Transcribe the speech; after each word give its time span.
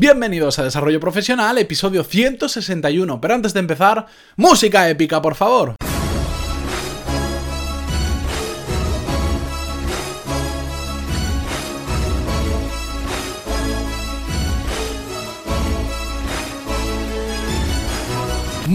Bienvenidos 0.00 0.58
a 0.58 0.64
Desarrollo 0.64 0.98
Profesional, 0.98 1.58
episodio 1.58 2.04
161. 2.04 3.20
Pero 3.20 3.34
antes 3.34 3.52
de 3.52 3.60
empezar, 3.60 4.06
música 4.34 4.88
épica, 4.88 5.20
por 5.20 5.34
favor. 5.34 5.74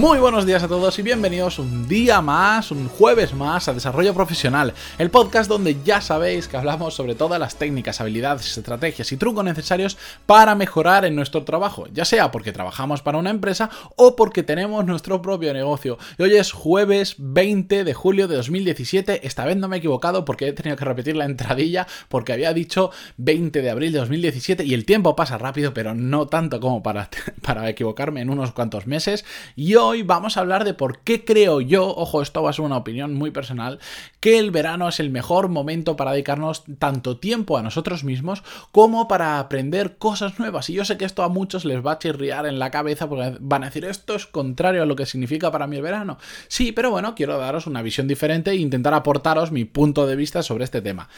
Muy 0.05 0.19
buenos 0.19 0.45
días 0.45 0.61
a 0.61 0.67
todos 0.67 0.99
y 0.99 1.01
bienvenidos 1.01 1.57
un 1.57 1.87
día 1.87 2.21
más, 2.21 2.69
un 2.69 2.87
jueves 2.89 3.33
más 3.33 3.67
a 3.67 3.73
Desarrollo 3.73 4.13
Profesional, 4.13 4.75
el 4.99 5.09
podcast 5.09 5.49
donde 5.49 5.77
ya 5.83 5.99
sabéis 5.99 6.47
que 6.47 6.57
hablamos 6.57 6.93
sobre 6.93 7.15
todas 7.15 7.39
las 7.39 7.55
técnicas, 7.55 7.99
habilidades, 7.99 8.55
estrategias 8.55 9.11
y 9.11 9.17
trucos 9.17 9.43
necesarios 9.43 9.97
para 10.27 10.53
mejorar 10.53 11.05
en 11.05 11.15
nuestro 11.15 11.43
trabajo, 11.43 11.87
ya 11.91 12.05
sea 12.05 12.29
porque 12.29 12.51
trabajamos 12.51 13.01
para 13.01 13.17
una 13.17 13.31
empresa 13.31 13.71
o 13.95 14.15
porque 14.15 14.43
tenemos 14.43 14.85
nuestro 14.85 15.23
propio 15.23 15.51
negocio. 15.55 15.97
Y 16.19 16.21
hoy 16.21 16.35
es 16.35 16.51
jueves 16.51 17.15
20 17.17 17.83
de 17.83 17.93
julio 17.95 18.27
de 18.27 18.35
2017, 18.35 19.25
esta 19.25 19.43
vez 19.43 19.57
no 19.57 19.67
me 19.67 19.77
equivocado 19.77 20.23
porque 20.23 20.49
he 20.49 20.53
tenido 20.53 20.77
que 20.77 20.85
repetir 20.85 21.15
la 21.15 21.25
entradilla 21.25 21.87
porque 22.09 22.31
había 22.31 22.53
dicho 22.53 22.91
20 23.17 23.59
de 23.59 23.69
abril 23.71 23.91
de 23.91 23.97
2017 23.97 24.65
y 24.65 24.75
el 24.75 24.85
tiempo 24.85 25.15
pasa 25.15 25.39
rápido, 25.39 25.73
pero 25.73 25.95
no 25.95 26.27
tanto 26.27 26.59
como 26.59 26.83
para, 26.83 27.09
para 27.41 27.67
equivocarme 27.67 28.21
en 28.21 28.29
unos 28.29 28.51
cuantos 28.51 28.85
meses. 28.85 29.25
Y 29.55 29.73
hoy 29.73 29.94
vamos 30.03 30.37
a 30.37 30.41
hablar 30.41 30.63
de 30.63 30.73
por 30.73 30.99
qué 30.99 31.25
creo 31.25 31.61
yo, 31.61 31.87
ojo, 31.87 32.21
esto 32.21 32.43
va 32.43 32.49
a 32.49 32.53
ser 32.53 32.65
una 32.65 32.77
opinión 32.77 33.13
muy 33.13 33.31
personal, 33.31 33.79
que 34.19 34.39
el 34.39 34.51
verano 34.51 34.87
es 34.87 34.99
el 34.99 35.09
mejor 35.09 35.49
momento 35.49 35.95
para 35.95 36.11
dedicarnos 36.11 36.63
tanto 36.79 37.17
tiempo 37.17 37.57
a 37.57 37.63
nosotros 37.63 38.03
mismos 38.03 38.43
como 38.71 39.07
para 39.07 39.39
aprender 39.39 39.97
cosas 39.97 40.39
nuevas. 40.39 40.69
Y 40.69 40.73
yo 40.73 40.85
sé 40.85 40.97
que 40.97 41.05
esto 41.05 41.23
a 41.23 41.29
muchos 41.29 41.65
les 41.65 41.85
va 41.85 41.93
a 41.93 41.99
chirriar 41.99 42.45
en 42.45 42.59
la 42.59 42.71
cabeza 42.71 43.07
porque 43.07 43.37
van 43.39 43.63
a 43.63 43.67
decir 43.67 43.85
esto 43.85 44.15
es 44.15 44.25
contrario 44.25 44.83
a 44.83 44.85
lo 44.85 44.95
que 44.95 45.05
significa 45.05 45.51
para 45.51 45.67
mí 45.67 45.75
el 45.75 45.81
verano. 45.81 46.17
Sí, 46.47 46.71
pero 46.71 46.91
bueno, 46.91 47.15
quiero 47.15 47.37
daros 47.37 47.67
una 47.67 47.81
visión 47.81 48.07
diferente 48.07 48.51
e 48.51 48.55
intentar 48.55 48.93
aportaros 48.93 49.51
mi 49.51 49.65
punto 49.65 50.07
de 50.07 50.15
vista 50.15 50.43
sobre 50.43 50.63
este 50.63 50.81
tema. 50.81 51.09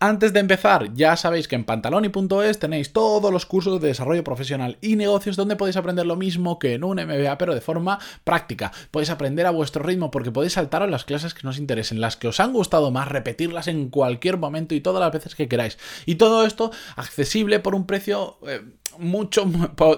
Antes 0.00 0.32
de 0.32 0.40
empezar, 0.40 0.92
ya 0.94 1.16
sabéis 1.16 1.48
que 1.48 1.54
en 1.54 1.64
pantaloni.es 1.64 2.58
tenéis 2.58 2.92
todos 2.92 3.32
los 3.32 3.46
cursos 3.46 3.80
de 3.80 3.88
desarrollo 3.88 4.24
profesional 4.24 4.76
y 4.80 4.96
negocios 4.96 5.36
donde 5.36 5.56
podéis 5.56 5.76
aprender 5.76 6.04
lo 6.04 6.16
mismo 6.16 6.58
que 6.58 6.74
en 6.74 6.84
un 6.84 6.96
MBA, 6.96 7.38
pero 7.38 7.54
de 7.54 7.60
forma 7.60 7.98
práctica. 8.22 8.72
Podéis 8.90 9.10
aprender 9.10 9.46
a 9.46 9.50
vuestro 9.50 9.82
ritmo 9.82 10.10
porque 10.10 10.30
podéis 10.30 10.54
saltaros 10.54 10.90
las 10.90 11.04
clases 11.04 11.34
que 11.34 11.42
nos 11.44 11.58
interesen, 11.58 12.00
las 12.00 12.16
que 12.16 12.28
os 12.28 12.40
han 12.40 12.52
gustado 12.52 12.90
más, 12.90 13.08
repetirlas 13.08 13.68
en 13.68 13.88
cualquier 13.90 14.38
momento 14.38 14.74
y 14.74 14.80
todas 14.80 15.00
las 15.00 15.12
veces 15.12 15.34
que 15.34 15.48
queráis. 15.48 15.78
Y 16.06 16.16
todo 16.16 16.44
esto 16.46 16.70
accesible 16.96 17.60
por 17.60 17.74
un 17.74 17.86
precio... 17.86 18.38
Eh, 18.46 18.62
mucho, 18.98 19.46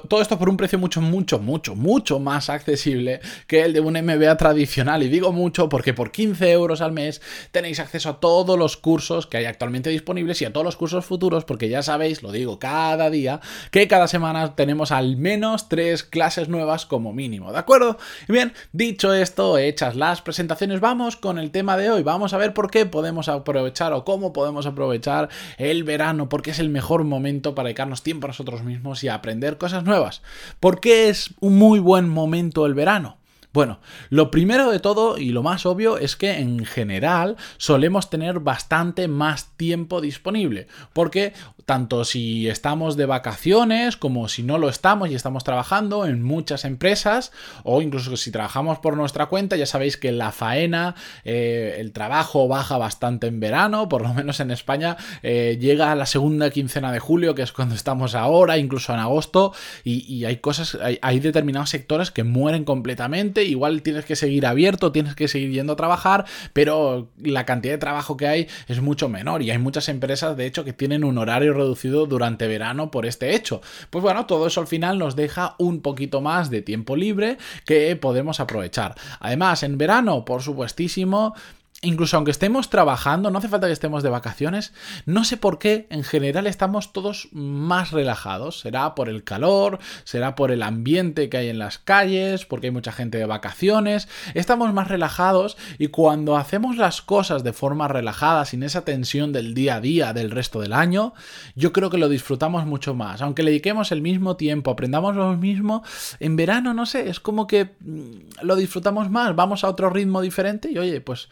todo 0.09 0.21
esto 0.21 0.39
por 0.39 0.49
un 0.49 0.57
precio 0.57 0.79
mucho, 0.79 1.01
mucho, 1.01 1.39
mucho, 1.39 1.75
mucho 1.75 2.19
más 2.19 2.51
accesible 2.51 3.21
que 3.47 3.63
el 3.63 3.73
de 3.73 3.81
un 3.81 3.95
MBA 3.95 4.37
tradicional. 4.37 5.03
Y 5.03 5.09
digo 5.09 5.33
mucho 5.33 5.69
porque 5.69 5.95
por 5.95 6.11
15 6.11 6.51
euros 6.51 6.81
al 6.81 6.93
mes 6.93 7.23
tenéis 7.51 7.81
acceso 7.81 8.11
a 8.11 8.21
todos 8.21 8.59
los 8.59 8.77
cursos 8.77 9.27
que 9.27 9.39
hay 9.39 9.45
actualmente 9.45 9.91
disponibles 9.91 10.41
y 10.43 10.45
a 10.45 10.53
todos 10.53 10.65
los 10.65 10.77
cursos 10.77 11.05
futuros, 11.05 11.45
porque 11.45 11.69
ya 11.69 11.83
sabéis, 11.83 12.23
lo 12.23 12.33
digo 12.33 12.59
cada 12.59 13.11
día, 13.11 13.41
que 13.71 13.89
cada 13.89 14.09
semana 14.09 14.55
tenemos 14.55 14.93
al 14.93 15.17
menos 15.17 15.69
tres 15.69 16.03
clases 16.03 16.49
nuevas 16.49 16.87
como 16.87 17.13
mínimo, 17.13 17.53
¿de 17.53 17.59
acuerdo? 17.59 17.99
Y 18.29 18.33
bien, 18.33 18.53
dicho 18.73 19.13
esto, 19.13 19.59
hechas 19.59 19.97
las 19.97 20.23
presentaciones, 20.23 20.81
vamos 20.81 21.17
con 21.17 21.39
el 21.39 21.51
tema 21.51 21.77
de 21.77 21.91
hoy. 21.91 22.03
Vamos 22.03 22.33
a 22.33 22.39
ver 22.39 22.55
por 22.55 22.71
qué 22.71 22.87
podemos 22.87 23.29
aprovechar 23.29 23.93
o 23.93 24.05
cómo 24.05 24.33
podemos 24.33 24.67
aprovechar 24.67 25.29
el 25.59 25.85
verano, 25.85 26.29
porque 26.29 26.51
es 26.51 26.59
el 26.59 26.69
mejor 26.69 27.05
momento 27.05 27.55
para 27.55 27.67
dedicarnos 27.69 28.03
tiempo 28.03 28.27
a 28.27 28.29
nosotros 28.29 28.63
mismos 28.63 28.86
y 29.03 29.09
aprender 29.09 29.59
cosas 29.59 29.85
nuevas. 29.85 30.23
¿Por 30.61 30.81
qué 30.81 31.09
es 31.09 31.35
un 31.41 31.57
muy 31.57 31.79
buen 31.79 32.09
momento 32.09 32.67
el 32.67 32.75
verano? 32.75 33.16
Bueno, 33.57 33.79
lo 34.11 34.31
primero 34.31 34.71
de 34.71 34.81
todo 34.81 35.17
y 35.17 35.31
lo 35.31 35.43
más 35.43 35.65
obvio 35.65 35.97
es 35.97 36.15
que 36.15 36.41
en 36.41 36.67
general 36.67 37.37
solemos 37.57 38.11
tener 38.11 38.39
bastante 38.41 39.09
más 39.09 39.57
tiempo 39.57 40.03
disponible, 40.03 40.67
porque 40.93 41.33
tanto 41.65 42.05
si 42.05 42.51
estamos 42.51 42.99
de 42.99 43.07
vacaciones 43.07 43.97
como 43.97 44.29
si 44.29 44.43
no 44.43 44.59
lo 44.59 44.69
estamos 44.69 45.09
y 45.09 45.15
estamos 45.15 45.43
trabajando 45.43 46.05
en 46.05 46.23
muchas 46.23 46.67
empresas 46.67 47.33
o 47.65 47.81
incluso 47.81 48.15
si 48.19 48.31
trabajamos 48.31 48.79
por 48.81 48.95
nuestra 48.95 49.25
cuenta, 49.25 49.57
ya 49.57 49.65
sabéis 49.65 49.97
que 49.97 50.13
la 50.13 50.33
faena, 50.33 50.95
eh, 51.25 51.77
el 51.79 51.93
trabajo 51.93 52.49
baja 52.49 52.77
bastante 52.77 53.27
en 53.27 53.41
verano, 53.41 53.89
por 53.89 54.03
lo 54.03 54.13
menos 54.13 54.39
en 54.41 54.51
España 54.51 54.99
eh, 55.23 55.57
llega 55.59 55.93
a 55.93 55.95
la 55.95 56.05
segunda 56.05 56.51
quincena 56.51 56.93
de 56.93 56.99
julio, 56.99 57.35
que 57.35 57.41
es 57.41 57.53
cuando 57.53 57.75
estamos 57.75 58.15
ahora, 58.15 58.59
incluso 58.59 58.93
en 58.93 59.01
agosto, 59.01 59.55
y, 59.83 60.27
hay 60.27 60.37
cosas, 60.37 60.77
hay 61.01 61.21
determinados 61.21 61.71
sectores 61.71 62.11
que 62.11 62.23
mueren 62.23 62.65
completamente 62.65 63.46
igual 63.47 63.83
tienes 63.83 64.05
que 64.05 64.17
seguir 64.17 64.47
abierto, 64.47 64.93
tienes 64.93 65.15
que 65.15 65.29
seguir 65.29 65.53
yendo 65.53 65.75
a 65.75 65.77
trabajar, 65.77 66.25
pero 66.53 67.09
la 67.23 67.45
cantidad 67.45 67.75
de 67.75 67.79
trabajo 67.79 68.17
que 68.17 68.27
hay 68.27 68.49
es 68.69 68.81
mucho 68.81 69.09
menor 69.09 69.43
y 69.43 69.51
hay 69.51 69.59
muchas 69.59 69.89
empresas, 69.89 70.37
de 70.37 70.47
hecho, 70.47 70.65
que 70.65 70.73
tienen 70.73 71.05
un 71.05 71.19
horario 71.19 71.53
reducido 71.53 72.07
durante 72.07 72.47
verano 72.47 72.91
por 72.91 73.07
este 73.07 73.35
hecho. 73.35 73.61
Pues 73.91 74.03
bueno, 74.03 74.27
todo 74.27 74.47
eso 74.47 74.61
al 74.61 74.67
final 74.67 74.99
nos 74.99 75.17
deja 75.17 75.55
un 75.59 75.81
poquito 75.81 76.21
más 76.21 76.51
de 76.51 76.63
tiempo 76.63 76.97
libre 76.97 77.39
que 77.65 77.97
podemos 77.97 78.41
aprovechar. 78.41 78.95
Además, 79.21 79.63
en 79.63 79.79
verano, 79.79 80.25
por 80.25 80.43
supuestísimo, 80.43 81.35
incluso 81.83 82.17
aunque 82.17 82.31
estemos 82.31 82.71
trabajando, 82.71 83.31
no 83.31 83.39
hace 83.39 83.49
falta 83.49 83.67
que 83.67 83.73
estemos 83.73 84.03
de 84.03 84.09
vacaciones, 84.09 84.73
no 85.05 85.25
sé 85.25 85.37
por 85.37 85.59
qué 85.59 85.87
en 85.91 86.05
general 86.05 86.47
estamos 86.47 86.93
todos 86.93 87.29
más 87.33 87.91
relajados. 87.91 88.61
Será 88.61 88.95
por 88.95 89.09
el 89.09 89.25
calor, 89.25 89.79
será 90.05 90.35
por 90.35 90.51
el 90.51 90.63
ambiente 90.63 91.29
que 91.29 91.37
hay 91.37 91.49
en 91.49 91.59
las 91.59 91.79
calles, 91.79 92.47
porque 92.47 92.69
hay 92.69 92.71
mucha 92.71 92.93
gente 92.93 93.19
de 93.19 93.27
vacaciones, 93.27 94.09
estamos 94.35 94.73
más 94.73 94.89
relajados 94.89 95.57
y 95.79 95.89
cuando 95.89 96.37
hacemos 96.37 96.77
las 96.77 97.03
cosas 97.03 97.45
de 97.45 97.53
forma 97.53 97.89
relajada, 97.89 98.45
sin 98.45 98.63
esa 98.63 98.85
tensión 98.85 99.33
del 99.33 99.55
día 99.55 99.77
a 99.77 99.81
día, 99.81 100.13
del 100.13 100.31
resto 100.31 100.61
del 100.61 100.73
año, 100.73 101.13
yo 101.55 101.73
creo 101.73 101.91
que 101.91 101.99
lo 101.99 102.09
disfrutamos 102.09 102.65
mucho 102.67 102.95
más. 102.95 103.21
Aunque 103.23 103.43
le 103.43 103.51
dediquemos 103.51 103.93
el 103.93 104.01
mismo 104.01 104.37
tiempo, 104.37 104.71
aprendamos 104.71 105.15
lo 105.15 105.37
mismo, 105.37 105.83
en 106.21 106.37
verano, 106.37 106.73
no 106.75 106.87
sé, 106.87 107.09
es 107.09 107.21
como 107.21 107.47
que 107.47 107.77
mm, 107.81 108.43
lo 108.43 108.57
disfrutamos 108.57 109.11
más, 109.11 109.37
vamos 109.37 109.63
a 109.63 109.69
otro 109.69 109.91
ritmo 109.91 110.21
diferente 110.21 110.71
y 110.71 110.79
oye, 110.79 111.01
pues 111.01 111.29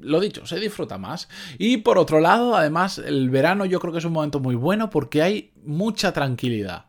lo 0.00 0.20
dicho, 0.20 0.46
se 0.46 0.60
disfruta 0.60 0.98
más. 0.98 1.28
Y 1.58 1.78
por 1.78 1.98
otro 1.98 2.20
lado, 2.20 2.56
además, 2.56 2.98
el 2.98 3.30
verano 3.30 3.64
yo 3.64 3.80
creo 3.80 3.92
que 3.92 3.98
es 3.98 4.04
un 4.04 4.12
momento 4.12 4.40
muy 4.40 4.54
bueno 4.54 4.90
porque 4.90 5.22
hay 5.22 5.52
mucha 5.64 6.12
tranquilidad. 6.12 6.86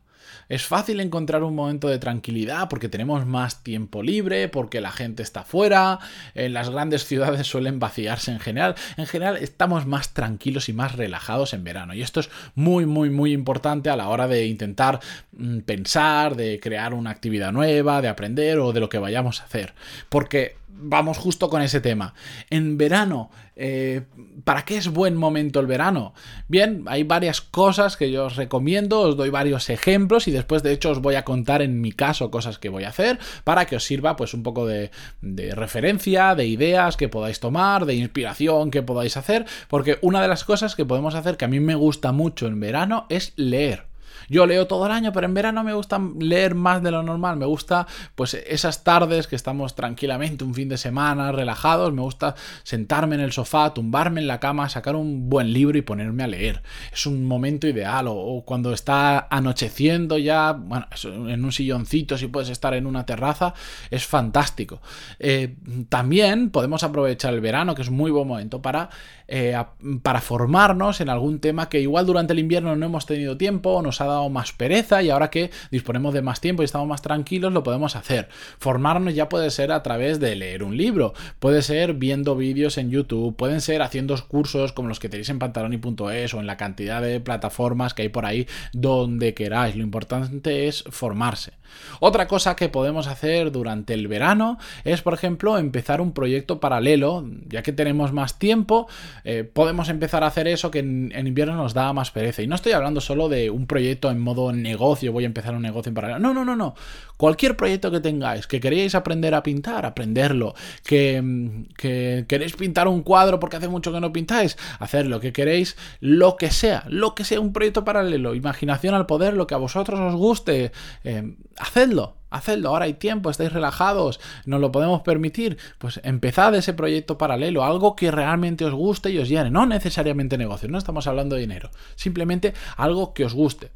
Es 0.49 0.65
fácil 0.65 0.99
encontrar 0.99 1.43
un 1.43 1.55
momento 1.55 1.87
de 1.87 1.99
tranquilidad 1.99 2.69
porque 2.69 2.89
tenemos 2.89 3.25
más 3.25 3.63
tiempo 3.63 4.03
libre, 4.03 4.49
porque 4.49 4.81
la 4.81 4.91
gente 4.91 5.23
está 5.23 5.43
fuera, 5.43 5.99
en 6.35 6.53
las 6.53 6.69
grandes 6.69 7.05
ciudades 7.07 7.47
suelen 7.47 7.79
vaciarse 7.79 8.31
en 8.31 8.39
general. 8.39 8.75
En 8.97 9.07
general 9.07 9.37
estamos 9.37 9.85
más 9.85 10.13
tranquilos 10.13 10.69
y 10.69 10.73
más 10.73 10.95
relajados 10.95 11.53
en 11.53 11.63
verano. 11.63 11.93
Y 11.93 12.01
esto 12.01 12.19
es 12.19 12.29
muy, 12.55 12.85
muy, 12.85 13.09
muy 13.09 13.33
importante 13.33 13.89
a 13.89 13.95
la 13.95 14.09
hora 14.09 14.27
de 14.27 14.45
intentar 14.45 14.99
mm, 15.31 15.59
pensar, 15.59 16.35
de 16.35 16.59
crear 16.59 16.93
una 16.93 17.09
actividad 17.09 17.51
nueva, 17.51 18.01
de 18.01 18.09
aprender 18.09 18.59
o 18.59 18.73
de 18.73 18.79
lo 18.79 18.89
que 18.89 18.99
vayamos 18.99 19.41
a 19.41 19.45
hacer. 19.45 19.73
Porque 20.09 20.57
vamos 20.75 21.17
justo 21.17 21.49
con 21.49 21.61
ese 21.61 21.81
tema. 21.81 22.13
En 22.49 22.77
verano, 22.77 23.29
eh, 23.55 24.03
¿para 24.43 24.65
qué 24.65 24.77
es 24.77 24.89
buen 24.89 25.15
momento 25.15 25.59
el 25.59 25.67
verano? 25.67 26.13
Bien, 26.47 26.83
hay 26.87 27.03
varias 27.03 27.41
cosas 27.41 27.97
que 27.97 28.11
yo 28.11 28.25
os 28.25 28.35
recomiendo, 28.35 29.01
os 29.01 29.17
doy 29.17 29.29
varios 29.29 29.69
ejemplos 29.69 30.27
y 30.27 30.31
después 30.31 30.63
de 30.63 30.71
hecho 30.71 30.91
os 30.91 31.01
voy 31.01 31.15
a 31.15 31.23
contar 31.23 31.61
en 31.61 31.81
mi 31.81 31.91
caso 31.91 32.31
cosas 32.31 32.57
que 32.57 32.69
voy 32.69 32.83
a 32.83 32.89
hacer 32.89 33.19
para 33.43 33.65
que 33.65 33.75
os 33.75 33.83
sirva 33.83 34.15
pues 34.15 34.33
un 34.33 34.43
poco 34.43 34.65
de, 34.65 34.91
de 35.21 35.55
referencia, 35.55 36.35
de 36.35 36.47
ideas 36.47 36.97
que 36.97 37.09
podáis 37.09 37.39
tomar, 37.39 37.85
de 37.85 37.95
inspiración 37.95 38.71
que 38.71 38.83
podáis 38.83 39.17
hacer, 39.17 39.45
porque 39.67 39.99
una 40.01 40.21
de 40.21 40.27
las 40.27 40.43
cosas 40.43 40.75
que 40.75 40.85
podemos 40.85 41.15
hacer 41.15 41.37
que 41.37 41.45
a 41.45 41.49
mí 41.49 41.59
me 41.59 41.75
gusta 41.75 42.11
mucho 42.11 42.47
en 42.47 42.59
verano 42.59 43.05
es 43.09 43.33
leer. 43.35 43.92
Yo 44.29 44.45
leo 44.45 44.67
todo 44.67 44.85
el 44.85 44.91
año, 44.91 45.11
pero 45.11 45.25
en 45.25 45.33
verano 45.33 45.63
me 45.63 45.73
gusta 45.73 45.99
leer 46.19 46.55
más 46.55 46.81
de 46.81 46.91
lo 46.91 47.03
normal. 47.03 47.37
Me 47.37 47.45
gusta, 47.45 47.87
pues, 48.15 48.33
esas 48.33 48.83
tardes 48.83 49.27
que 49.27 49.35
estamos 49.35 49.75
tranquilamente, 49.75 50.43
un 50.43 50.53
fin 50.53 50.69
de 50.69 50.77
semana, 50.77 51.31
relajados. 51.31 51.93
Me 51.93 52.01
gusta 52.01 52.35
sentarme 52.63 53.15
en 53.15 53.21
el 53.21 53.31
sofá, 53.31 53.73
tumbarme 53.73 54.21
en 54.21 54.27
la 54.27 54.39
cama, 54.39 54.69
sacar 54.69 54.95
un 54.95 55.29
buen 55.29 55.53
libro 55.53 55.77
y 55.77 55.81
ponerme 55.81 56.23
a 56.23 56.27
leer. 56.27 56.63
Es 56.91 57.05
un 57.05 57.25
momento 57.25 57.67
ideal. 57.67 58.05
O, 58.07 58.43
cuando 58.45 58.73
está 58.73 59.27
anocheciendo 59.29 60.17
ya, 60.17 60.53
bueno, 60.53 60.87
en 61.03 61.43
un 61.43 61.51
silloncito, 61.51 62.17
si 62.17 62.27
puedes 62.27 62.49
estar 62.49 62.73
en 62.73 62.85
una 62.85 63.05
terraza, 63.05 63.53
es 63.89 64.05
fantástico. 64.05 64.81
Eh, 65.19 65.55
también 65.89 66.49
podemos 66.49 66.83
aprovechar 66.83 67.33
el 67.33 67.41
verano, 67.41 67.75
que 67.75 67.81
es 67.81 67.89
muy 67.89 68.11
buen 68.11 68.27
momento 68.27 68.61
para, 68.61 68.89
eh, 69.27 69.55
para 70.01 70.21
formarnos 70.21 71.01
en 71.01 71.09
algún 71.09 71.39
tema 71.39 71.69
que 71.69 71.79
igual 71.79 72.05
durante 72.05 72.33
el 72.33 72.39
invierno 72.39 72.75
no 72.75 72.85
hemos 72.85 73.05
tenido 73.05 73.37
tiempo 73.37 73.81
nos 73.81 74.01
ha 74.03 74.07
dado 74.07 74.29
más 74.29 74.53
pereza 74.53 75.01
y 75.01 75.09
ahora 75.09 75.29
que 75.29 75.51
disponemos 75.71 76.13
de 76.13 76.21
más 76.21 76.41
tiempo 76.41 76.61
y 76.61 76.65
estamos 76.65 76.87
más 76.87 77.01
tranquilos 77.01 77.51
lo 77.51 77.63
podemos 77.63 77.95
hacer. 77.95 78.29
Formarnos 78.59 79.13
ya 79.15 79.29
puede 79.29 79.49
ser 79.51 79.71
a 79.71 79.83
través 79.83 80.19
de 80.19 80.35
leer 80.35 80.63
un 80.63 80.77
libro, 80.77 81.13
puede 81.39 81.61
ser 81.61 81.93
viendo 81.93 82.35
vídeos 82.35 82.77
en 82.77 82.89
YouTube, 82.89 83.35
pueden 83.35 83.61
ser 83.61 83.81
haciendo 83.81 84.13
cursos 84.27 84.73
como 84.73 84.87
los 84.87 84.99
que 84.99 85.09
tenéis 85.09 85.29
en 85.29 85.39
pantaloni.es 85.39 86.33
o 86.33 86.39
en 86.39 86.47
la 86.47 86.57
cantidad 86.57 87.01
de 87.01 87.19
plataformas 87.19 87.93
que 87.93 88.03
hay 88.03 88.09
por 88.09 88.25
ahí 88.25 88.47
donde 88.73 89.33
queráis. 89.33 89.75
Lo 89.75 89.83
importante 89.83 90.67
es 90.67 90.83
formarse. 90.89 91.53
Otra 91.99 92.27
cosa 92.27 92.55
que 92.55 92.69
podemos 92.69 93.07
hacer 93.07 93.51
durante 93.51 93.93
el 93.93 94.07
verano 94.07 94.57
es, 94.83 95.01
por 95.01 95.13
ejemplo, 95.13 95.57
empezar 95.57 96.01
un 96.01 96.13
proyecto 96.13 96.59
paralelo, 96.59 97.25
ya 97.47 97.63
que 97.63 97.71
tenemos 97.71 98.11
más 98.11 98.39
tiempo, 98.39 98.87
eh, 99.23 99.43
podemos 99.43 99.89
empezar 99.89 100.23
a 100.23 100.27
hacer 100.27 100.47
eso 100.47 100.71
que 100.71 100.79
en, 100.79 101.11
invierno 101.25 101.55
nos 101.55 101.73
da 101.73 101.93
más 101.93 102.11
pereza. 102.11 102.41
Y 102.41 102.47
no 102.47 102.55
estoy 102.55 102.73
hablando 102.73 103.01
solo 103.01 103.29
de 103.29 103.49
un 103.49 103.67
proyecto 103.67 103.82
en 103.91 104.19
modo 104.19 104.51
negocio, 104.51 105.11
voy 105.11 105.23
a 105.23 105.27
empezar 105.27 105.55
un 105.55 105.61
negocio 105.61 105.89
en 105.89 105.95
paralelo. 105.95 106.19
No, 106.19 106.33
no, 106.33 106.45
no, 106.45 106.55
no. 106.55 106.75
Cualquier 107.17 107.55
proyecto 107.55 107.91
que 107.91 107.99
tengáis, 107.99 108.47
que 108.47 108.59
queréis 108.59 108.95
aprender 108.95 109.33
a 109.33 109.43
pintar, 109.43 109.85
aprenderlo. 109.85 110.55
Que, 110.83 111.65
que 111.77 112.25
queréis 112.27 112.53
pintar 112.55 112.87
un 112.87 113.03
cuadro 113.03 113.39
porque 113.39 113.57
hace 113.57 113.67
mucho 113.67 113.91
que 113.91 113.99
no 113.99 114.11
pintáis, 114.11 114.57
hacerlo. 114.79 115.19
Que 115.19 115.31
queréis 115.31 115.77
lo 115.99 116.37
que 116.37 116.51
sea, 116.51 116.83
lo 116.87 117.15
que 117.15 117.23
sea 117.23 117.39
un 117.39 117.53
proyecto 117.53 117.85
paralelo. 117.85 118.35
Imaginación 118.35 118.93
al 118.93 119.05
poder, 119.05 119.35
lo 119.35 119.47
que 119.47 119.55
a 119.55 119.57
vosotros 119.59 119.99
os 119.99 120.15
guste. 120.15 120.71
Eh, 121.03 121.35
hacedlo. 121.57 122.15
Hacedlo, 122.33 122.69
ahora 122.69 122.85
hay 122.85 122.95
tiempo, 122.95 123.29
estáis 123.29 123.53
relajados, 123.53 124.19
nos 124.45 124.59
lo 124.59 124.71
podemos 124.71 125.01
permitir. 125.01 125.57
Pues 125.77 126.01
empezad 126.03 126.55
ese 126.55 126.73
proyecto 126.73 127.17
paralelo, 127.17 127.63
algo 127.63 127.95
que 127.95 128.11
realmente 128.11 128.65
os 128.65 128.73
guste 128.73 129.11
y 129.11 129.19
os 129.19 129.29
llene. 129.29 129.51
No 129.51 129.65
necesariamente 129.65 130.37
negocio, 130.37 130.67
no 130.67 130.77
estamos 130.77 131.07
hablando 131.07 131.35
de 131.35 131.41
dinero, 131.41 131.69
simplemente 131.95 132.53
algo 132.75 133.13
que 133.13 133.25
os 133.25 133.33
guste. 133.33 133.71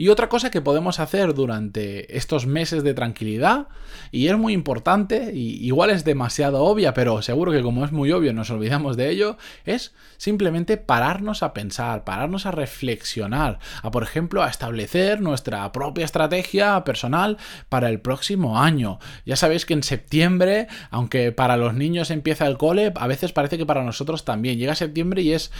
Y 0.00 0.08
otra 0.08 0.30
cosa 0.30 0.50
que 0.50 0.62
podemos 0.62 0.98
hacer 0.98 1.34
durante 1.34 2.16
estos 2.16 2.46
meses 2.46 2.82
de 2.82 2.94
tranquilidad, 2.94 3.68
y 4.10 4.28
es 4.28 4.38
muy 4.38 4.54
importante, 4.54 5.32
y 5.34 5.62
igual 5.62 5.90
es 5.90 6.06
demasiado 6.06 6.64
obvia, 6.64 6.94
pero 6.94 7.20
seguro 7.20 7.52
que 7.52 7.60
como 7.60 7.84
es 7.84 7.92
muy 7.92 8.10
obvio 8.10 8.32
nos 8.32 8.48
olvidamos 8.48 8.96
de 8.96 9.10
ello, 9.10 9.36
es 9.66 9.92
simplemente 10.16 10.78
pararnos 10.78 11.42
a 11.42 11.52
pensar, 11.52 12.04
pararnos 12.04 12.46
a 12.46 12.50
reflexionar, 12.50 13.58
a 13.82 13.90
por 13.90 14.02
ejemplo 14.02 14.42
a 14.42 14.48
establecer 14.48 15.20
nuestra 15.20 15.70
propia 15.70 16.06
estrategia 16.06 16.82
personal 16.82 17.36
para 17.68 17.90
el 17.90 18.00
próximo 18.00 18.58
año. 18.58 19.00
Ya 19.26 19.36
sabéis 19.36 19.66
que 19.66 19.74
en 19.74 19.82
septiembre, 19.82 20.68
aunque 20.90 21.30
para 21.30 21.58
los 21.58 21.74
niños 21.74 22.10
empieza 22.10 22.46
el 22.46 22.56
cole, 22.56 22.90
a 22.96 23.06
veces 23.06 23.32
parece 23.32 23.58
que 23.58 23.66
para 23.66 23.84
nosotros 23.84 24.24
también. 24.24 24.58
Llega 24.58 24.74
septiembre 24.74 25.20
y 25.20 25.32
es, 25.34 25.52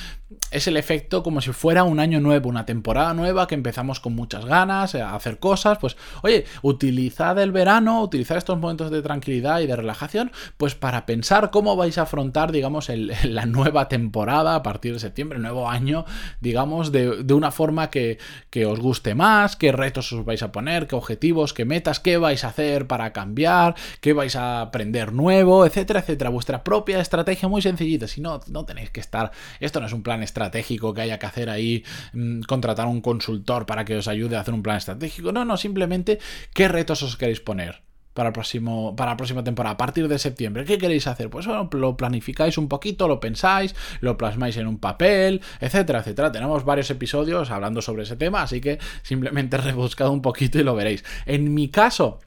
es 0.51 0.67
el 0.67 0.79
efecto 0.79 1.23
como 1.23 1.43
si 1.43 1.53
fuera 1.53 1.85
un 1.85 2.01
año 2.01 2.21
nuevo, 2.21 2.49
una 2.49 2.65
temporada 2.65 3.13
nueva 3.13 3.47
que 3.47 3.55
empezamos 3.55 4.01
con 4.01 4.15
mucho 4.15 4.30
muchas 4.31 4.49
ganas, 4.49 4.95
a 4.95 5.17
hacer 5.17 5.39
cosas, 5.41 5.79
pues 5.79 5.97
oye, 6.23 6.45
utilizad 6.63 7.37
el 7.41 7.51
verano, 7.51 8.01
utilizad 8.01 8.39
estos 8.39 8.61
momentos 8.61 8.93
de 8.93 9.03
tranquilidad 9.03 9.59
y 9.59 9.67
de 9.67 9.75
relajación, 9.75 10.31
pues 10.57 10.77
para 10.77 11.05
pensar 11.05 11.51
cómo 11.51 11.75
vais 11.75 11.99
a 11.99 12.03
afrontar, 12.03 12.53
digamos, 12.53 12.89
la 13.25 13.47
nueva 13.47 13.89
temporada 13.89 14.55
a 14.55 14.63
partir 14.63 14.93
de 14.93 15.01
septiembre, 15.01 15.41
nuevo 15.41 15.69
año, 15.69 16.05
digamos, 16.41 16.93
de, 16.93 17.25
una 17.35 17.51
forma 17.51 17.91
que, 17.91 18.19
que 18.51 18.67
os 18.67 18.79
guste 18.79 19.17
más, 19.17 19.57
qué 19.57 19.73
retos 19.73 20.13
os 20.13 20.25
vais 20.25 20.45
a 20.45 20.53
poner, 20.53 20.87
qué 20.87 20.95
objetivos, 20.95 21.53
qué 21.53 21.65
metas, 21.65 21.99
qué 21.99 22.17
vais 22.17 22.45
a 22.45 22.49
hacer 22.49 22.87
para 22.87 23.13
cambiar, 23.13 23.75
qué 24.01 24.13
vais 24.13 24.37
a 24.37 24.61
aprender 24.61 25.13
nuevo, 25.13 25.67
etcétera, 25.67 26.01
etcétera. 26.01 26.31
Vuestra 26.31 26.63
propia 26.63 27.01
estrategia 27.01 27.49
muy 27.49 27.63
sencillita, 27.63 28.07
si 28.07 28.21
no, 28.21 28.39
no 28.47 28.65
tenéis 28.65 28.91
que 28.91 29.01
estar, 29.01 29.33
esto 29.59 29.81
no 29.81 29.87
es 29.87 29.93
un 29.93 30.05
plan 30.05 30.23
estratégico 30.23 30.95
que 30.95 31.01
haya 31.01 31.19
que 31.19 31.27
hacer 31.27 31.51
ahí, 31.51 31.83
mm, 32.13 32.43
contratar 32.43 32.87
un 32.87 33.01
consultor 33.01 33.67
para 33.67 33.85
que 33.85 33.97
os 33.97 34.07
ayude 34.07 34.20
ayude 34.21 34.37
a 34.37 34.41
hacer 34.41 34.55
un 34.55 34.63
plan 34.63 34.77
estratégico. 34.77 35.33
No, 35.33 35.45
no, 35.45 35.57
simplemente 35.57 36.19
qué 36.55 36.69
retos 36.69 37.03
os 37.03 37.17
queréis 37.17 37.41
poner 37.41 37.83
para, 38.15 38.33
próximo, 38.33 38.95
para 38.97 39.13
la 39.13 39.17
próxima 39.17 39.45
temporada, 39.45 39.75
a 39.75 39.77
partir 39.77 40.09
de 40.09 40.19
septiembre. 40.19 40.65
¿Qué 40.65 40.79
queréis 40.79 41.07
hacer? 41.07 41.31
Pues 41.31 41.47
bueno, 41.47 41.69
lo 41.73 41.97
planificáis 41.97 42.59
un 42.59 42.69
poquito, 42.69 43.09
lo 43.09 43.21
pensáis, 43.21 43.75
lo 44.01 44.19
plasmáis 44.19 44.57
en 44.57 44.67
un 44.67 44.79
papel, 44.79 45.41
etcétera, 45.61 46.01
etcétera. 46.01 46.33
Tenemos 46.33 46.65
varios 46.65 46.91
episodios 46.91 47.51
hablando 47.51 47.81
sobre 47.81 48.03
ese 48.03 48.17
tema, 48.17 48.43
así 48.43 48.61
que 48.61 48.79
simplemente 49.03 49.57
rebuscad 49.59 50.11
un 50.11 50.23
poquito 50.23 50.59
y 50.59 50.65
lo 50.65 50.75
veréis. 50.75 51.05
En 51.25 51.55
mi 51.55 51.69
caso, 51.69 52.19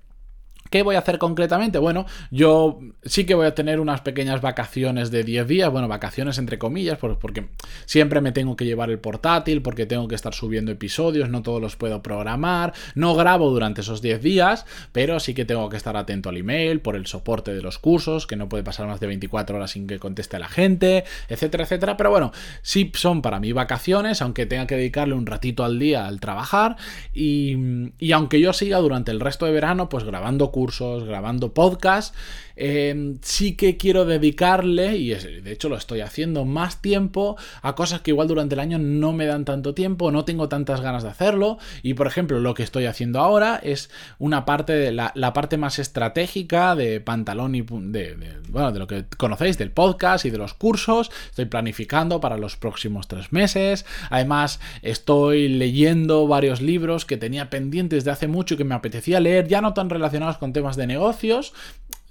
¿Qué 0.73 0.81
voy 0.81 0.95
a 0.95 0.99
hacer 0.99 1.19
concretamente? 1.19 1.77
Bueno, 1.77 2.07
yo 2.31 2.79
sí 3.03 3.27
que 3.27 3.35
voy 3.35 3.45
a 3.45 3.53
tener 3.53 3.79
unas 3.79 4.01
pequeñas 4.01 4.41
vacaciones 4.41 5.11
de 5.11 5.23
10 5.23 5.47
días, 5.47 5.71
bueno, 5.71 5.87
vacaciones 5.87 6.39
entre 6.39 6.57
comillas, 6.57 6.97
porque 6.97 7.49
siempre 7.85 8.21
me 8.21 8.31
tengo 8.31 8.55
que 8.55 8.65
llevar 8.65 8.89
el 8.89 8.97
portátil, 8.97 9.61
porque 9.61 9.85
tengo 9.85 10.07
que 10.07 10.15
estar 10.15 10.33
subiendo 10.33 10.71
episodios, 10.71 11.29
no 11.29 11.43
todos 11.43 11.61
los 11.61 11.75
puedo 11.75 12.01
programar, 12.01 12.73
no 12.95 13.13
grabo 13.13 13.51
durante 13.51 13.81
esos 13.81 14.01
10 14.01 14.23
días, 14.23 14.65
pero 14.91 15.19
sí 15.19 15.35
que 15.35 15.45
tengo 15.45 15.69
que 15.69 15.77
estar 15.77 15.95
atento 15.95 16.29
al 16.29 16.37
email, 16.37 16.79
por 16.79 16.95
el 16.95 17.05
soporte 17.05 17.53
de 17.53 17.61
los 17.61 17.77
cursos, 17.77 18.25
que 18.25 18.35
no 18.35 18.49
puede 18.49 18.63
pasar 18.63 18.87
más 18.87 18.99
de 18.99 19.05
24 19.05 19.57
horas 19.57 19.69
sin 19.69 19.85
que 19.85 19.99
conteste 19.99 20.39
la 20.39 20.47
gente, 20.47 21.03
etcétera, 21.29 21.65
etcétera, 21.65 21.97
pero 21.97 22.09
bueno, 22.09 22.31
sí 22.63 22.91
son 22.95 23.21
para 23.21 23.39
mí 23.39 23.51
vacaciones, 23.51 24.23
aunque 24.23 24.47
tenga 24.47 24.65
que 24.65 24.77
dedicarle 24.77 25.13
un 25.13 25.27
ratito 25.27 25.63
al 25.63 25.77
día 25.77 26.07
al 26.07 26.19
trabajar, 26.19 26.77
y, 27.13 27.91
y 27.99 28.11
aunque 28.11 28.39
yo 28.39 28.53
siga 28.53 28.79
durante 28.79 29.11
el 29.11 29.19
resto 29.19 29.45
de 29.45 29.51
verano, 29.51 29.87
pues 29.87 30.03
grabando 30.03 30.49
cursos, 30.49 30.62
cursos, 30.63 31.03
grabando 31.03 31.53
podcast, 31.53 32.15
em, 32.55 33.17
sí 33.21 33.57
que 33.57 33.75
quiero 33.75 34.05
dedicarle, 34.05 34.95
y 34.95 35.09
de 35.09 35.51
hecho 35.51 35.67
lo 35.67 35.75
estoy 35.75 35.99
haciendo, 35.99 36.45
más 36.45 36.81
tiempo 36.81 37.35
a 37.61 37.75
cosas 37.75 37.99
que 37.99 38.11
igual 38.11 38.29
durante 38.29 38.55
el 38.55 38.61
año 38.61 38.79
no 38.79 39.11
me 39.11 39.25
dan 39.25 39.43
tanto 39.43 39.73
tiempo, 39.73 40.09
no 40.09 40.23
tengo 40.23 40.47
tantas 40.47 40.79
ganas 40.79 41.03
de 41.03 41.09
hacerlo. 41.09 41.57
Y 41.81 41.95
por 41.95 42.07
ejemplo, 42.07 42.39
lo 42.39 42.53
que 42.53 42.63
estoy 42.63 42.85
haciendo 42.85 43.19
ahora 43.19 43.59
es 43.61 43.89
una 44.19 44.45
parte 44.45 44.71
de 44.71 44.93
la, 44.93 45.33
parte 45.33 45.57
más 45.57 45.79
estratégica 45.79 46.77
de 46.77 47.01
pantalón 47.01 47.55
y 47.55 47.61
de, 47.61 48.15
bueno, 48.47 48.71
de 48.71 48.79
lo 48.79 48.87
que 48.87 49.03
conocéis, 49.17 49.57
del 49.57 49.71
podcast 49.71 50.23
y 50.23 50.29
de 50.29 50.37
los 50.37 50.53
cursos. 50.53 51.11
Estoy 51.29 51.45
planificando 51.45 52.21
para 52.21 52.37
los 52.37 52.55
próximos 52.55 53.09
tres 53.09 53.33
meses. 53.33 53.85
Además, 54.09 54.61
estoy 54.81 55.49
leyendo 55.49 56.25
varios 56.25 56.61
libros 56.61 57.03
que 57.03 57.17
tenía 57.17 57.49
pendientes 57.49 58.05
de 58.05 58.11
hace 58.11 58.29
mucho 58.29 58.53
y 58.53 58.57
que 58.57 58.63
me 58.63 58.75
apetecía 58.75 59.19
leer, 59.19 59.49
ya 59.49 59.59
no 59.59 59.73
tan 59.73 59.89
relacionados 59.89 60.37
con 60.37 60.52
temas 60.53 60.75
de 60.75 60.87
negocios, 60.87 61.53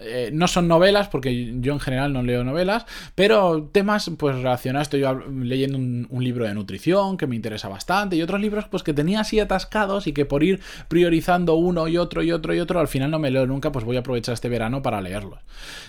eh, 0.04 0.30
no 0.32 0.48
son 0.48 0.68
novelas, 0.68 1.08
porque 1.08 1.54
yo 1.60 1.72
en 1.72 1.80
general 1.80 2.12
no 2.12 2.22
leo 2.22 2.44
novelas, 2.44 2.86
pero 3.14 3.68
temas 3.72 4.10
pues 4.18 4.36
relacionados, 4.36 4.86
estoy 4.86 5.04
leyendo 5.42 5.78
un, 5.78 6.22
libro 6.22 6.44
de 6.44 6.54
nutrición 6.54 7.16
que 7.16 7.26
me 7.26 7.34
interesa 7.34 7.68
bastante 7.68 8.14
y 8.14 8.22
otros 8.22 8.40
libros 8.40 8.66
pues 8.70 8.84
que 8.84 8.94
tenía 8.94 9.20
así 9.20 9.40
atascados 9.40 10.06
y 10.06 10.12
que 10.12 10.24
por 10.24 10.44
ir 10.44 10.60
priorizando 10.86 11.56
uno 11.56 11.88
y 11.88 11.98
otro 11.98 12.22
y 12.22 12.30
otro 12.30 12.54
y 12.54 12.60
otro 12.60 12.78
al 12.78 12.86
final 12.86 13.10
no 13.10 13.18
me 13.18 13.32
leo 13.32 13.44
nunca, 13.46 13.72
pues 13.72 13.84
voy 13.84 13.96
a 13.96 14.00
aprovechar 14.00 14.34
este 14.34 14.48
verano 14.48 14.82
para 14.82 15.00
leerlos. 15.00 15.40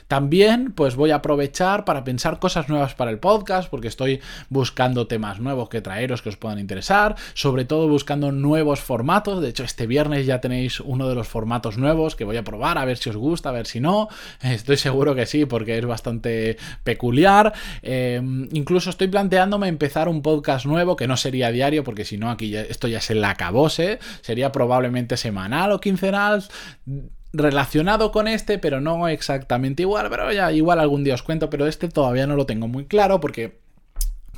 También 0.07 0.71
pues 0.71 0.95
voy 0.95 1.12
a 1.12 1.15
aprovechar 1.15 1.86
para 1.86 2.04
pensar 2.04 2.39
cosas 2.39 2.69
nuevas 2.69 2.95
para 2.95 3.12
el 3.12 3.19
podcast, 3.19 3.69
porque 3.69 3.88
estoy 3.88 4.21
buscando 4.50 5.07
temas 5.07 5.39
nuevos 5.39 5.69
que 5.69 5.81
traeros 5.81 6.21
que 6.21 6.30
os 6.30 6.38
puedan 6.38 6.60
interesar, 6.60 7.15
sobre 7.33 7.65
todo 7.65 7.88
buscando 7.88 8.31
nuevos 8.31 8.80
formatos, 8.80 9.42
de 9.42 9.50
hecho 9.50 9.63
este 9.63 9.88
viernes 9.88 10.25
ya 10.25 10.42
tenéis 10.42 10.80
uno 10.80 11.07
de 11.07 11.15
los 11.15 11.27
formatos 11.27 11.77
nuevos 11.77 12.15
que 12.15 12.24
voy 12.24 12.38
a 12.38 12.44
probar 12.44 12.77
a 12.77 12.86
ver 12.86 12.98
si 12.98 13.10
os 13.10 13.15
gusta, 13.15 13.50
a 13.50 13.51
ver 13.51 13.67
si 13.67 13.79
no, 13.79 14.02
Estoy 14.41 14.77
seguro 14.77 15.15
que 15.15 15.25
sí, 15.25 15.45
porque 15.45 15.77
es 15.77 15.86
bastante 15.86 16.57
peculiar. 16.83 17.53
Em, 17.81 18.48
incluso 18.53 18.89
estoy 18.89 19.07
planteándome 19.07 19.67
empezar 19.67 20.07
un 20.07 20.22
podcast 20.22 20.65
nuevo, 20.65 20.95
que 20.95 21.07
no 21.07 21.17
sería 21.17 21.51
diario, 21.51 21.83
porque 21.83 22.05
si 22.05 22.17
no, 22.17 22.29
aquí 22.29 22.55
esto 22.55 22.88
ya 22.88 23.01
se 23.01 23.15
la 23.15 23.31
acabose. 23.31 24.00
Sería 24.22 24.51
probablemente 24.51 25.17
semanal 25.17 25.72
o 25.72 25.79
quincenal 25.79 26.43
relacionado 27.33 28.12
con 28.12 28.27
este, 28.27 28.60
pero 28.60 28.79
no 28.79 29.07
exactamente 29.07 29.81
igual, 29.81 30.07
pero 30.10 30.31
ya 30.31 30.51
igual 30.51 30.79
algún 30.79 31.03
día 31.03 31.15
os 31.15 31.24
cuento, 31.24 31.50
pero 31.50 31.65
este 31.65 31.89
todavía 31.89 32.27
no 32.27 32.36
lo 32.36 32.45
tengo 32.45 32.67
muy 32.67 32.86
claro 32.86 33.19
porque 33.19 33.60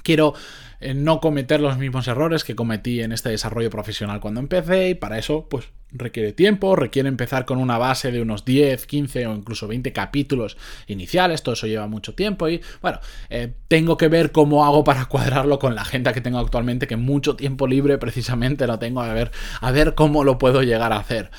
quiero 0.02 0.34
eh, 0.80 0.94
no 0.94 1.20
cometer 1.20 1.60
los 1.60 1.78
mismos 1.78 2.08
errores 2.08 2.46
que 2.46 2.56
cometí 2.56 3.02
en 3.02 3.12
este 3.12 3.30
desarrollo 3.30 3.70
profesional 3.70 4.22
cuando 4.22 4.40
empecé 4.40 4.90
y 4.90 4.96
para 4.96 5.18
eso 5.18 5.48
pues 5.50 5.66
requiere 5.98 6.34
tiempo, 6.34 6.76
requiere 6.76 7.10
empezar 7.10 7.46
con 7.46 7.58
una 7.58 7.78
base 7.78 8.12
de 8.12 8.22
unos 8.22 8.46
10, 8.46 8.86
15 8.86 9.28
o 9.28 9.36
incluso 9.36 9.68
20 9.68 9.92
capítulos 9.94 10.58
iniciales, 10.88 11.44
todo 11.44 11.54
eso 11.54 11.68
lleva 11.68 11.88
mucho 11.88 12.14
tiempo 12.14 12.48
y 12.50 12.62
bueno, 12.82 13.00
eh, 13.30 13.54
tengo 13.68 13.98
que 13.98 14.08
ver 14.08 14.32
cómo 14.32 14.66
hago 14.66 14.84
para 14.84 15.06
cuadrarlo 15.10 15.60
con 15.60 15.76
la 15.76 15.82
agenda 15.82 16.14
que 16.14 16.22
tengo 16.22 16.40
actualmente, 16.40 16.88
que 16.88 16.98
mucho 16.98 17.36
tiempo 17.36 17.68
libre 17.68 17.98
precisamente 17.98 18.68
lo 18.68 18.80
tengo, 18.80 19.02
a 19.02 19.14
ver, 19.14 19.32
a 19.62 19.72
ver 19.72 19.96
cómo 19.96 20.24
lo 20.24 20.38
puedo 20.38 20.64
llegar 20.64 20.94
a 20.94 20.98
hacer. 20.98 21.32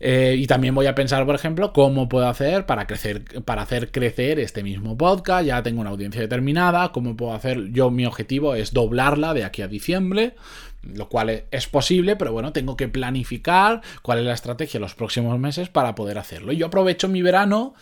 Eh, 0.00 0.36
y 0.38 0.46
también 0.46 0.74
voy 0.74 0.86
a 0.86 0.94
pensar, 0.94 1.24
por 1.26 1.34
ejemplo, 1.34 1.72
cómo 1.72 2.08
puedo 2.08 2.28
hacer 2.28 2.66
para 2.66 2.86
crecer, 2.86 3.24
para 3.44 3.62
hacer 3.62 3.90
crecer 3.90 4.38
este 4.38 4.62
mismo 4.62 4.96
podcast. 4.96 5.46
Ya 5.46 5.62
tengo 5.62 5.80
una 5.80 5.90
audiencia 5.90 6.20
determinada. 6.20 6.92
Cómo 6.92 7.16
puedo 7.16 7.34
hacer. 7.34 7.70
Yo, 7.72 7.90
mi 7.90 8.06
objetivo 8.06 8.54
es 8.54 8.72
doblarla 8.72 9.34
de 9.34 9.44
aquí 9.44 9.62
a 9.62 9.68
diciembre. 9.68 10.34
Lo 10.82 11.08
cual 11.08 11.44
es 11.50 11.66
posible, 11.66 12.14
pero 12.14 12.32
bueno, 12.32 12.52
tengo 12.52 12.76
que 12.76 12.86
planificar 12.86 13.80
cuál 14.02 14.20
es 14.20 14.24
la 14.24 14.34
estrategia 14.34 14.78
los 14.78 14.94
próximos 14.94 15.36
meses 15.36 15.68
para 15.68 15.96
poder 15.96 16.16
hacerlo. 16.16 16.52
Y 16.52 16.58
yo 16.58 16.66
aprovecho 16.66 17.08
mi 17.08 17.22
verano 17.22 17.74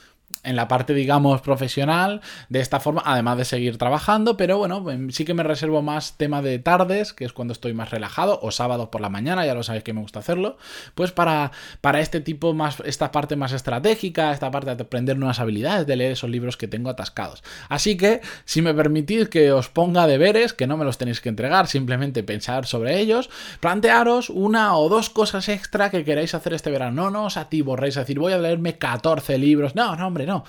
en 0.45 0.57
la 0.57 0.69
parte, 0.69 0.95
digamos, 0.95 1.41
profesional 1.41 2.21
de 2.49 2.61
esta 2.61 2.81
forma, 2.81 3.03
además 3.05 3.39
de 3.39 3.45
seguir 3.45 3.79
trabajando, 3.79 4.37
pero 4.37 4.59
bueno, 4.59 4.91
em, 4.91 5.11
sí 5.11 5.25
que 5.25 5.35
me 5.35 5.43
reservo 5.43 5.83
más 5.83 6.17
tema 6.17 6.43
de 6.43 6.59
tardes, 6.59 7.13
que 7.13 7.25
es 7.25 7.33
cuando 7.33 7.53
estoy 7.53 7.75
más 7.75 7.91
relajado, 7.91 8.39
o 8.43 8.51
sábados 8.51 8.89
por 8.89 9.01
la 9.01 9.09
mañana, 9.09 9.47
ya 9.47 9.55
lo 9.55 9.63
sabéis 9.63 9.85
que 9.85 9.93
me 9.93 10.01
gusta 10.01 10.21
hacerlo, 10.21 10.57
pues 10.95 11.13
para, 11.13 11.53
para 11.81 12.01
este 12.01 12.21
tipo 12.21 12.55
más, 12.55 12.81
esta 12.85 13.11
parte 13.11 13.37
más 13.37 13.53
estratégica, 13.53 14.33
esta 14.33 14.51
parte 14.51 14.75
de 14.75 14.83
aprender 14.83 15.17
nuevas 15.17 15.41
habilidades, 15.41 15.87
de 15.87 15.97
leer 15.97 16.13
esos 16.13 16.31
libros 16.31 16.57
que 16.57 16.69
tengo 16.69 16.91
atascados. 16.91 17.43
Así 17.69 17.97
que, 17.97 18.21
si 18.45 18.63
me 18.63 18.75
permitís 18.75 19.29
que 19.29 19.53
os 19.53 19.69
ponga 19.69 20.07
deberes, 20.07 20.53
que 20.53 20.67
no 20.67 20.77
me 20.77 20.85
los 20.85 20.99
tenéis 20.99 21.21
que 21.21 21.29
entregar, 21.29 21.67
simplemente 21.67 22.23
pensar 22.23 22.67
sobre 22.67 22.99
ellos, 22.99 23.31
plantearos 23.61 24.31
una 24.31 24.77
o 24.77 24.89
dos 24.89 25.11
cosas 25.11 25.49
extra 25.49 25.91
que 25.91 26.05
queráis 26.05 26.35
hacer 26.35 26.53
este 26.53 26.71
verano. 26.71 27.05
No, 27.05 27.11
no 27.11 27.25
os 27.27 27.37
atiborréis 27.37 27.97
a 27.97 28.01
decir, 28.01 28.19
voy 28.19 28.33
a 28.33 28.39
leerme 28.39 28.79
14 28.79 29.39
libros. 29.39 29.75
No, 29.75 29.97
no, 29.97 30.07
hombre, 30.07 30.27
no 30.27 30.34
の。 30.35 30.45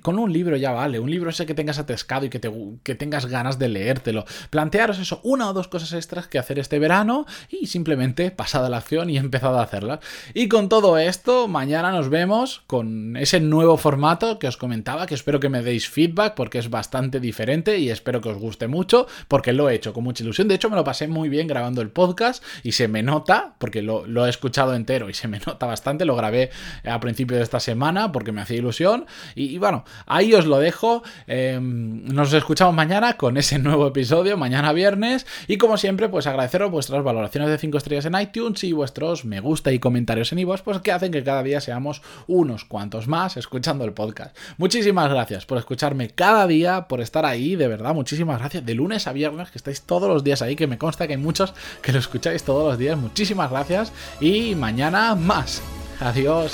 Con 0.00 0.18
un 0.18 0.32
libro 0.32 0.56
ya 0.56 0.72
vale, 0.72 0.98
un 0.98 1.10
libro 1.10 1.30
ese 1.30 1.46
que 1.46 1.54
tengas 1.54 1.78
atescado 1.78 2.26
y 2.26 2.30
que, 2.30 2.38
te, 2.38 2.94
tengas 2.94 3.26
ganas 3.26 3.58
de 3.58 3.68
leértelo. 3.68 4.24
Plantearos 4.50 4.98
eso, 4.98 5.20
una 5.24 5.50
o 5.50 5.52
dos 5.52 5.68
cosas 5.68 5.92
extras 5.92 6.26
que 6.26 6.38
hacer 6.38 6.58
este 6.58 6.78
verano 6.78 7.26
y 7.48 7.66
simplemente 7.66 8.30
pasad 8.30 8.68
la 8.68 8.78
acción 8.78 9.10
y 9.10 9.18
empezad 9.18 9.56
a 9.58 9.62
hacerlas. 9.62 10.00
Y 10.34 10.48
con 10.48 10.68
todo 10.68 10.98
esto, 10.98 11.48
mañana 11.48 11.90
nos 11.90 12.08
vemos 12.08 12.62
con 12.66 13.16
ese 13.16 13.40
nuevo 13.40 13.76
formato 13.76 14.38
que 14.38 14.48
os 14.48 14.56
comentaba, 14.56 15.06
que 15.06 15.14
espero 15.14 15.40
que 15.40 15.48
me 15.48 15.62
deis 15.62 15.88
feedback 15.88 16.34
porque 16.34 16.58
es 16.58 16.70
bastante 16.70 17.20
diferente 17.20 17.78
y 17.78 17.90
espero 17.90 18.20
que 18.20 18.28
os 18.28 18.38
guste 18.38 18.68
mucho 18.68 19.06
porque 19.28 19.52
lo 19.52 19.68
he 19.68 19.74
hecho 19.74 19.92
con 19.92 20.04
mucha 20.04 20.22
ilusión. 20.22 20.48
De 20.48 20.54
hecho, 20.54 20.70
me 20.70 20.76
lo 20.76 20.84
pasé 20.84 21.08
muy 21.08 21.28
bien 21.28 21.46
grabando 21.46 21.80
el 21.82 21.90
podcast 21.90 22.44
y 22.62 22.72
se 22.72 22.88
me 22.88 23.02
nota, 23.02 23.54
porque 23.58 23.82
lo, 23.82 24.06
lo 24.06 24.26
he 24.26 24.30
escuchado 24.30 24.74
entero 24.74 25.08
y 25.08 25.14
se 25.14 25.28
me 25.28 25.38
nota 25.46 25.66
bastante, 25.66 26.04
lo 26.04 26.16
grabé 26.16 26.50
a 26.84 27.00
principio 27.00 27.36
de 27.36 27.42
esta 27.42 27.60
semana 27.60 28.12
porque 28.12 28.32
me 28.32 28.40
hacía 28.40 28.58
ilusión 28.58 29.06
y 29.34 29.58
bueno, 29.62 29.84
ahí 30.06 30.34
os 30.34 30.44
lo 30.44 30.58
dejo. 30.58 31.04
Em, 31.28 32.04
nos 32.06 32.32
escuchamos 32.32 32.74
mañana 32.74 33.16
con 33.16 33.36
ese 33.36 33.60
nuevo 33.60 33.86
episodio, 33.86 34.36
mañana 34.36 34.72
viernes. 34.72 35.24
Y 35.46 35.56
como 35.56 35.76
siempre, 35.76 36.08
pues 36.08 36.26
agradeceros 36.26 36.68
vuestras 36.72 37.04
valoraciones 37.04 37.48
de 37.48 37.58
5 37.58 37.78
estrellas 37.78 38.04
en 38.06 38.20
iTunes 38.20 38.64
y 38.64 38.72
vuestros 38.72 39.24
me 39.24 39.38
gusta 39.38 39.70
y 39.70 39.78
comentarios 39.78 40.32
en 40.32 40.40
iVoox, 40.40 40.62
pues 40.62 40.80
que 40.80 40.90
hacen 40.90 41.12
que 41.12 41.22
cada 41.22 41.44
día 41.44 41.60
seamos 41.60 42.02
unos 42.26 42.64
cuantos 42.64 43.06
más 43.06 43.36
escuchando 43.36 43.84
el 43.84 43.92
podcast. 43.92 44.36
Muchísimas 44.58 45.08
gracias 45.08 45.46
por 45.46 45.58
escucharme 45.58 46.10
cada 46.10 46.48
día, 46.48 46.88
por 46.88 47.00
estar 47.00 47.24
ahí, 47.24 47.54
de 47.54 47.68
verdad, 47.68 47.94
muchísimas 47.94 48.40
gracias. 48.40 48.66
De 48.66 48.74
lunes 48.74 49.06
a 49.06 49.12
viernes, 49.12 49.52
que 49.52 49.58
estáis 49.58 49.82
todos 49.82 50.08
los 50.08 50.24
días 50.24 50.42
ahí, 50.42 50.56
que 50.56 50.66
me 50.66 50.76
consta 50.76 51.06
que 51.06 51.12
hay 51.12 51.20
muchos 51.20 51.54
que 51.82 51.92
lo 51.92 52.00
escucháis 52.00 52.42
todos 52.42 52.68
los 52.68 52.78
días. 52.78 52.98
Muchísimas 52.98 53.48
gracias 53.48 53.92
y 54.20 54.56
mañana 54.56 55.14
más. 55.14 55.62
Adiós. 56.00 56.50